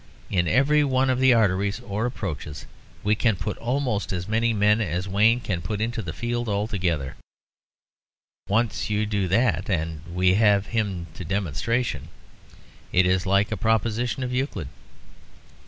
In 0.31 0.47
every 0.47 0.83
one 0.83 1.11
of 1.11 1.19
the 1.19 1.31
arteries, 1.31 1.79
or 1.79 2.07
approaches, 2.07 2.65
we 3.03 3.13
can 3.13 3.35
put 3.35 3.55
almost 3.59 4.11
as 4.11 4.27
many 4.27 4.51
men 4.51 4.81
as 4.81 5.07
Wayne 5.07 5.39
can 5.39 5.61
put 5.61 5.79
into 5.79 6.01
the 6.01 6.11
field 6.11 6.49
altogether. 6.49 7.15
Once 8.49 8.87
do 8.87 9.27
that, 9.27 9.69
and 9.69 10.01
we 10.11 10.33
have 10.33 10.65
him 10.65 11.05
to 11.13 11.23
demonstration. 11.23 12.07
It 12.91 13.05
is 13.05 13.27
like 13.27 13.51
a 13.51 13.57
proposition 13.57 14.23
of 14.23 14.33
Euclid." 14.33 14.69